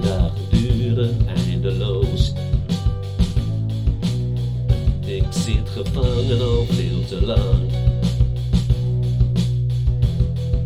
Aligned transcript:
de 0.00 0.08
dagen 0.08 0.32
duren 0.50 1.16
eindeloos. 1.26 2.32
Ik 5.06 5.24
zit 5.30 5.68
gevangen 5.68 6.40
al 6.40 6.66
veel 6.68 7.04
te 7.06 7.26
lang. 7.26 7.70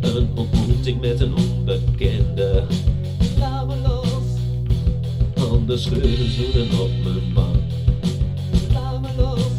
Een 0.00 0.28
ontmoeting 0.34 1.00
met 1.00 1.20
een 1.20 1.34
onbekende. 1.36 2.62
Lameloos. 3.38 4.24
Handen 5.34 5.78
scheuren 5.78 6.30
zoenen 6.30 6.80
op 6.80 6.90
mijn 7.04 7.32
man. 7.32 7.56
Lameloos. 8.72 9.52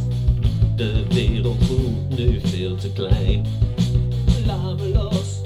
De 0.76 1.04
wereld 1.10 1.64
voelt 1.66 2.18
nu 2.18 2.40
veel 2.44 2.76
te 2.76 2.90
klein. 2.90 3.46
Lameloos. 4.46 5.42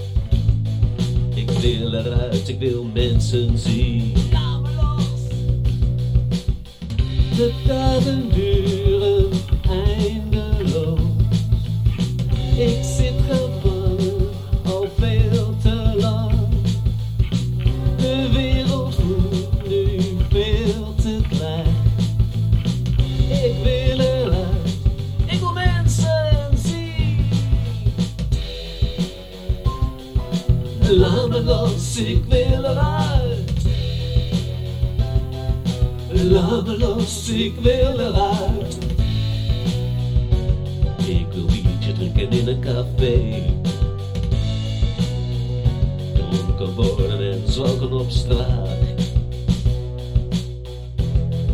Ik 1.36 1.50
wil 1.50 1.94
eruit, 1.94 2.48
ik 2.48 2.60
wil 2.60 2.84
mensen 2.94 3.58
zien. 3.58 4.27
De 7.38 7.54
dagen 7.68 8.30
duren 8.30 9.30
eindeloos. 9.70 11.00
Ik 12.56 12.84
zit 12.84 13.14
gevangen 13.30 14.30
al 14.66 14.88
veel 14.98 15.56
te 15.62 15.96
lang. 16.00 16.32
De 17.98 18.30
wereld 18.34 18.96
voelt 18.96 19.68
nu 19.68 20.00
veel 20.30 20.96
te 20.96 21.22
klein. 21.30 21.76
Ik 23.30 23.56
wil 23.64 24.00
eruit, 24.00 24.78
ik 25.26 25.40
wil 25.40 25.54
mensen 25.54 26.58
zien. 26.64 27.30
Laat 30.98 31.30
me 31.30 31.44
los, 31.44 31.98
ik 31.98 32.24
wil 32.28 32.64
eruit. 32.64 33.27
Los, 36.26 37.30
ik 37.30 37.54
wil 37.62 38.00
eruit. 38.00 38.78
Ik 41.06 41.26
wil 41.34 41.46
biertje 41.46 41.94
drinken 41.94 42.30
in 42.30 42.48
een 42.48 42.60
café. 42.60 43.44
Dronken 46.14 46.76
worden 46.76 47.32
en 47.32 47.42
zwalken 47.52 47.92
op 47.92 48.10
straat. 48.10 48.68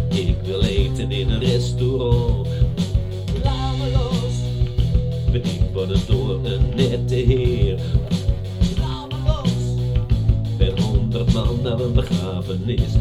Ik 0.10 0.36
wil 0.46 0.62
eten 0.62 1.12
in 1.12 1.30
een 1.30 1.40
restaurant. 1.40 2.48
Me 3.78 3.92
los, 3.92 4.36
Bediend 5.32 5.74
worden 5.74 6.00
door 6.08 6.40
een 6.46 6.76
nette 6.76 7.16
heer. 7.16 7.80
laat 8.80 9.10
me 9.10 9.18
los, 9.26 9.84
Per 10.58 10.82
honderd 10.82 11.34
man 11.34 11.60
naar 11.64 11.80
een 11.80 11.94
begrafenis. 11.94 12.94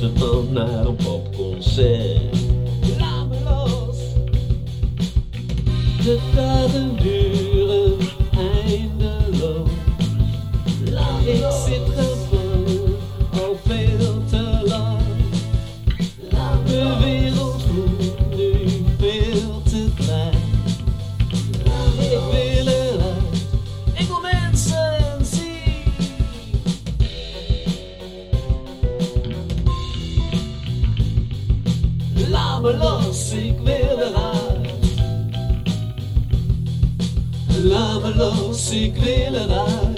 Duizend 0.00 0.18
man 0.18 0.52
naar 0.52 0.86
een 0.86 0.96
popconcert. 0.96 2.36
laat 2.98 3.28
me 3.28 3.36
los. 3.44 3.98
De 6.04 6.18
dagen 6.34 6.96
Laat 32.58 32.72
me 32.72 32.76
los, 32.76 33.32
ik 33.32 33.58
wil 33.58 33.98
eruit. 33.98 34.70
Laat 37.62 38.02
me 38.02 38.14
los, 38.14 38.70
ik 38.70 38.96
wil 38.96 39.34
eruit. 39.34 39.97